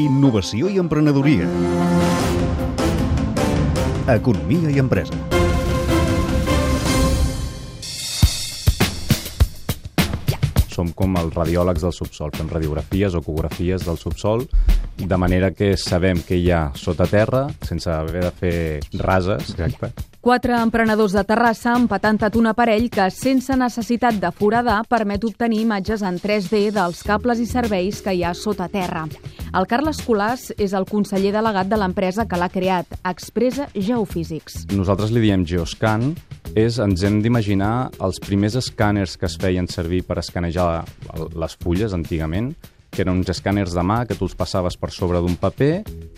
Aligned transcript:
Innovació 0.00 0.70
i 0.72 0.78
emprenedoria. 0.80 1.48
Economia 4.08 4.70
i 4.72 4.80
empresa. 4.80 5.49
Som 10.80 10.92
com 10.96 11.16
els 11.20 11.34
radiòlegs 11.36 11.84
del 11.84 11.92
subsol, 11.92 12.32
fem 12.36 12.48
radiografies 12.48 13.14
o 13.14 13.20
ecografies 13.20 13.84
del 13.84 13.98
subsol, 14.00 14.46
de 15.00 15.16
manera 15.20 15.52
que 15.52 15.74
sabem 15.80 16.22
què 16.24 16.38
hi 16.40 16.50
ha 16.52 16.70
sota 16.76 17.06
terra, 17.10 17.46
sense 17.66 17.90
haver 17.92 18.24
de 18.24 18.32
fer 18.36 18.54
rases, 19.00 19.52
exacte. 19.52 19.92
Quatre 20.20 20.52
emprenedors 20.60 21.14
de 21.16 21.22
Terrassa 21.24 21.72
han 21.72 21.86
patentat 21.88 22.34
un 22.36 22.50
aparell 22.50 22.90
que, 22.92 23.06
sense 23.08 23.54
necessitat 23.56 24.18
de 24.20 24.28
foradar, 24.36 24.82
permet 24.88 25.24
obtenir 25.24 25.62
imatges 25.64 26.04
en 26.04 26.18
3D 26.20 26.66
dels 26.76 27.00
cables 27.08 27.40
i 27.40 27.48
serveis 27.48 28.02
que 28.04 28.12
hi 28.12 28.24
ha 28.24 28.34
sota 28.36 28.68
terra. 28.68 29.06
El 29.56 29.64
Carles 29.66 30.02
Colàs 30.04 30.50
és 30.60 30.76
el 30.76 30.84
conseller 30.88 31.32
delegat 31.32 31.72
de 31.72 31.78
l'empresa 31.80 32.28
que 32.28 32.36
l'ha 32.36 32.50
creat, 32.52 33.00
Expressa 33.00 33.70
Geofísics. 33.72 34.66
Nosaltres 34.76 35.12
li 35.16 35.24
diem 35.24 35.48
Geoscan, 35.48 36.12
és, 36.58 36.78
ens 36.82 37.04
hem 37.06 37.20
d'imaginar 37.22 37.90
els 38.02 38.18
primers 38.22 38.56
escàners 38.58 39.16
que 39.20 39.28
es 39.28 39.36
feien 39.40 39.68
servir 39.70 40.02
per 40.06 40.18
escanejar 40.18 40.84
les 41.38 41.56
fulles 41.62 41.94
antigament, 41.94 42.52
que 42.90 43.04
eren 43.04 43.16
uns 43.16 43.30
escàners 43.32 43.74
de 43.76 43.84
mà 43.86 44.02
que 44.08 44.16
tu 44.18 44.26
els 44.26 44.36
passaves 44.36 44.76
per 44.80 44.90
sobre 44.94 45.20
d'un 45.22 45.36
paper 45.40 45.72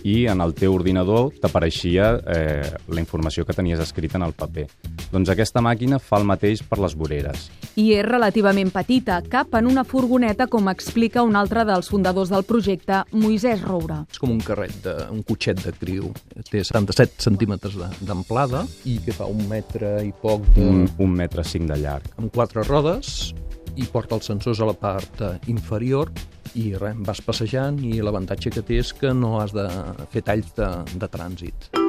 i 0.08 0.26
en 0.30 0.40
el 0.42 0.54
teu 0.56 0.74
ordinador 0.74 1.30
t'apareixia 1.42 2.08
eh, 2.26 2.70
la 2.88 3.02
informació 3.02 3.44
que 3.46 3.54
tenies 3.54 3.82
escrita 3.82 4.18
en 4.18 4.26
el 4.26 4.34
paper. 4.34 4.66
Doncs 5.12 5.30
aquesta 5.32 5.62
màquina 5.62 6.00
fa 6.02 6.18
el 6.20 6.27
mateix 6.28 6.64
per 6.66 6.80
les 6.82 6.96
voreres. 6.98 7.50
I 7.78 7.92
és 7.96 8.04
relativament 8.04 8.72
petita, 8.72 9.20
cap 9.32 9.54
en 9.56 9.68
una 9.70 9.84
furgoneta, 9.88 10.48
com 10.50 10.68
explica 10.72 11.22
un 11.24 11.36
altre 11.38 11.64
dels 11.68 11.88
fundadors 11.92 12.32
del 12.32 12.44
projecte, 12.48 13.02
Moisès 13.12 13.62
Roura. 13.64 14.02
És 14.10 14.20
com 14.20 14.32
un 14.34 14.42
carret, 14.44 14.74
de, 14.84 14.96
un 15.12 15.22
cotxet 15.28 15.62
de 15.62 15.72
criu. 15.77 16.10
Té 16.50 16.64
77 16.64 17.22
centímetres 17.25 17.78
d'amplada 18.02 18.66
i 18.88 18.98
que 19.04 19.14
fa 19.16 19.28
un 19.30 19.47
metre 19.48 20.00
i 20.04 20.12
poc 20.22 20.44
de... 20.56 20.66
Un, 20.66 20.84
un 21.00 21.16
metre 21.16 21.44
cinc 21.47 21.70
de 21.70 21.78
llarg. 21.80 22.10
Amb 22.19 22.32
quatre 22.34 22.66
rodes 22.66 23.32
i 23.77 23.86
porta 23.88 24.19
els 24.19 24.28
sensors 24.28 24.60
a 24.60 24.69
la 24.69 24.77
part 24.77 25.22
eh, 25.25 25.34
inferior 25.52 26.10
i 26.58 26.72
res, 26.78 26.98
vas 27.06 27.22
passejant 27.25 27.78
i 27.84 28.00
l'avantatge 28.05 28.53
que 28.55 28.64
té 28.67 28.81
és 28.83 28.92
que 28.97 29.14
no 29.17 29.39
has 29.41 29.55
de 29.56 29.69
fer 30.12 30.25
talls 30.27 30.53
de, 30.59 30.69
de 30.94 31.09
trànsit. 31.12 31.81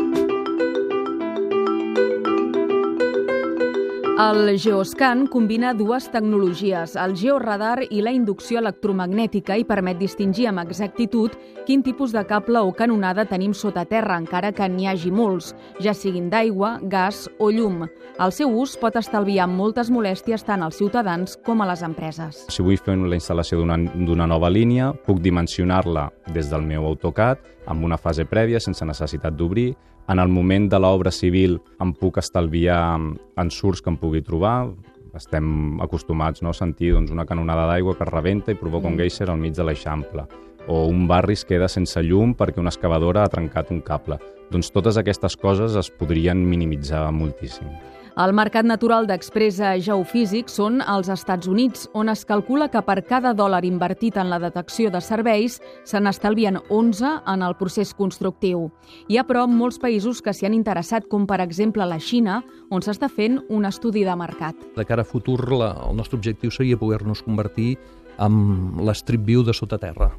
El 4.13 4.59
Geoscan 4.59 5.25
combina 5.25 5.73
dues 5.73 6.05
tecnologies, 6.13 6.91
el 7.01 7.15
georadar 7.17 7.79
i 7.89 8.03
la 8.05 8.11
inducció 8.13 8.59
electromagnètica 8.61 9.55
i 9.57 9.63
permet 9.65 9.97
distingir 9.97 10.45
amb 10.51 10.61
exactitud 10.61 11.33
quin 11.65 11.81
tipus 11.81 12.11
de 12.13 12.21
cable 12.29 12.61
o 12.61 12.75
canonada 12.77 13.25
tenim 13.25 13.55
sota 13.57 13.87
terra, 13.89 14.19
encara 14.21 14.51
que 14.53 14.67
n'hi 14.69 14.85
hagi 14.85 15.09
molts, 15.09 15.55
ja 15.81 15.95
siguin 15.97 16.27
d'aigua, 16.29 16.75
gas 16.83 17.25
o 17.39 17.49
llum. 17.49 17.87
El 18.21 18.35
seu 18.37 18.53
ús 18.53 18.75
pot 18.77 18.99
estalviar 19.01 19.47
moltes 19.49 19.89
molèsties 19.89 20.45
tant 20.45 20.61
als 20.61 20.77
ciutadans 20.77 21.33
com 21.41 21.65
a 21.65 21.67
les 21.71 21.81
empreses. 21.81 22.43
Si 22.53 22.61
vull 22.61 22.77
fer 22.77 22.99
la 23.01 23.17
instal·lació 23.17 23.63
d'una 23.63 24.29
nova 24.29 24.53
línia, 24.53 24.91
puc 24.93 25.25
dimensionar-la 25.25 26.11
des 26.37 26.53
del 26.53 26.61
meu 26.61 26.85
AutoCAD 26.85 27.41
amb 27.65 27.81
una 27.89 27.97
fase 27.97 28.29
prèvia, 28.29 28.61
sense 28.61 28.85
necessitat 28.85 29.33
d'obrir, 29.33 29.71
en 30.09 30.19
el 30.19 30.27
moment 30.27 30.69
de 30.71 30.79
l'obra 30.79 31.11
civil 31.11 31.59
em 31.81 31.93
puc 31.95 32.17
estalviar 32.19 32.97
ensurts 33.39 33.81
que 33.81 33.91
em 33.93 33.97
pugui 33.99 34.23
trobar, 34.25 34.71
estem 35.15 35.79
acostumats 35.81 36.41
no, 36.41 36.51
a 36.51 36.57
sentir 36.57 36.93
doncs, 36.95 37.11
una 37.13 37.27
canonada 37.29 37.67
d'aigua 37.69 37.95
que 37.97 38.09
rebenta 38.09 38.51
i 38.51 38.57
provoca 38.59 38.89
mm. 38.89 38.93
un 38.93 38.99
geyser 39.03 39.29
al 39.29 39.39
mig 39.39 39.53
de 39.55 39.67
l'eixample 39.67 40.25
o 40.67 40.85
un 40.87 41.07
barri 41.07 41.33
es 41.33 41.43
queda 41.45 41.67
sense 41.67 42.01
llum 42.03 42.33
perquè 42.39 42.61
una 42.61 42.71
excavadora 42.71 43.23
ha 43.23 43.31
trencat 43.31 43.71
un 43.71 43.81
cable. 43.83 44.19
Doncs 44.51 44.71
totes 44.71 44.97
aquestes 44.99 45.35
coses 45.39 45.75
es 45.79 45.89
podrien 45.91 46.43
minimitzar 46.47 47.03
moltíssim. 47.11 47.67
El 48.13 48.29
mercat 48.37 48.61
natural 48.69 49.07
d'Expressa 49.09 49.71
Geofísic 49.81 50.51
són 50.53 50.83
els 50.85 51.07
Estats 51.09 51.47
Units, 51.49 51.87
on 51.97 52.11
es 52.13 52.21
calcula 52.29 52.67
que 52.69 52.83
per 52.85 52.99
cada 53.09 53.31
dòlar 53.33 53.63
invertit 53.65 54.19
en 54.21 54.29
la 54.29 54.37
detecció 54.37 54.91
de 54.93 55.01
serveis 55.01 55.55
se 55.89 55.97
n'estalvien 55.97 56.59
11 56.69 57.09
en 57.33 57.41
el 57.41 57.55
procés 57.57 57.95
constructiu. 57.97 58.67
Hi 59.09 59.17
ha, 59.17 59.23
però, 59.25 59.47
molts 59.49 59.81
països 59.81 60.21
que 60.21 60.29
s'hi 60.29 60.45
han 60.45 60.53
interessat, 60.53 61.09
com 61.09 61.25
per 61.25 61.41
exemple 61.41 61.89
la 61.89 61.97
Xina, 61.97 62.43
on 62.69 62.85
s'està 62.85 63.09
fent 63.09 63.41
un 63.49 63.65
estudi 63.65 64.05
de 64.05 64.13
mercat. 64.13 64.61
De 64.77 64.85
cara 64.85 65.01
a 65.01 65.09
futur, 65.09 65.39
la, 65.49 65.73
el 65.89 65.97
nostre 65.97 66.21
objectiu 66.21 66.53
seria 66.53 66.77
poder-nos 66.77 67.25
convertir 67.25 67.79
en 68.21 68.77
l'Strip 68.85 69.25
View 69.25 69.41
de 69.41 69.57
sota 69.57 69.81
terra. 69.81 70.11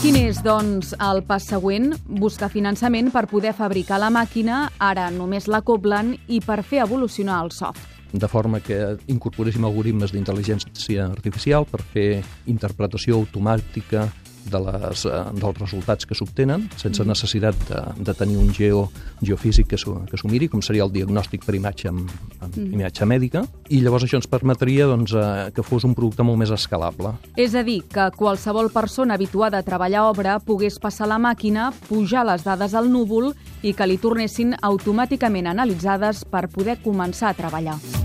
Quin 0.00 0.16
és, 0.16 0.38
doncs, 0.40 0.94
el 0.96 1.18
pas 1.28 1.44
següent? 1.44 1.90
Buscar 2.08 2.48
finançament 2.48 3.10
per 3.12 3.26
poder 3.28 3.50
fabricar 3.52 3.98
la 4.00 4.08
màquina, 4.08 4.62
ara 4.80 5.10
només 5.12 5.44
la 5.44 5.60
coblen, 5.60 6.14
i 6.24 6.38
per 6.40 6.62
fer 6.64 6.80
evolucionar 6.86 7.42
el 7.44 7.52
soft 7.52 7.98
de 8.10 8.26
forma 8.26 8.58
que 8.58 8.96
incorporéssim 9.12 9.62
algoritmes 9.68 10.10
d'intel·ligència 10.10 11.04
artificial 11.04 11.62
per 11.70 11.78
fer 11.92 12.24
interpretació 12.50 13.20
automàtica 13.20 14.08
de 14.50 14.60
les, 14.64 15.04
eh, 15.06 15.22
dels 15.36 15.58
resultats 15.58 16.06
que 16.06 16.16
s'obtenen, 16.16 16.68
sense 16.80 17.04
necessitat 17.04 17.56
de, 17.68 17.80
de 18.04 18.14
tenir 18.14 18.38
un 18.40 18.52
geo, 18.54 18.88
geofísic 19.20 19.70
que 19.72 19.78
s'ho 19.78 20.30
miri, 20.30 20.48
com 20.48 20.62
seria 20.62 20.86
el 20.86 20.92
diagnòstic 20.94 21.44
per 21.46 21.56
imatge 21.58 21.90
amb, 21.90 22.10
amb 22.40 22.56
mm. 22.56 22.72
imatge 22.78 23.08
mèdica, 23.08 23.44
i 23.68 23.82
llavors 23.84 24.06
això 24.06 24.20
ens 24.20 24.30
permetria 24.30 24.88
doncs, 24.90 25.14
eh, 25.14 25.50
que 25.54 25.64
fos 25.66 25.86
un 25.88 25.94
producte 25.98 26.26
molt 26.26 26.40
més 26.40 26.52
escalable. 26.54 27.14
És 27.36 27.54
a 27.54 27.64
dir, 27.66 27.80
que 27.90 28.10
qualsevol 28.16 28.72
persona 28.74 29.18
habituada 29.18 29.60
a 29.60 29.66
treballar 29.66 30.06
obra 30.10 30.38
pogués 30.40 30.80
passar 30.82 31.10
la 31.10 31.20
màquina, 31.20 31.70
pujar 31.88 32.26
les 32.28 32.44
dades 32.46 32.74
al 32.74 32.90
núvol 32.92 33.32
i 33.62 33.74
que 33.76 33.88
li 33.88 34.00
tornessin 34.00 34.56
automàticament 34.60 35.50
analitzades 35.50 36.24
per 36.24 36.48
poder 36.48 36.80
començar 36.84 37.30
a 37.30 37.36
treballar. 37.36 37.99